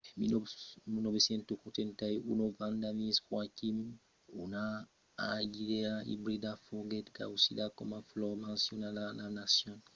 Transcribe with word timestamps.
en 0.87 0.93
1981 0.93 2.55
vanda 2.57 2.87
miss 2.99 3.17
joaquim 3.27 3.77
una 4.43 4.63
orquidèa 5.35 5.93
ibrida 6.13 6.51
foguèt 6.65 7.07
causida 7.17 7.63
coma 7.77 7.99
flor 8.09 8.33
nacionala 8.49 9.03
de 9.17 9.17
la 9.19 9.27
nacion 9.39 9.77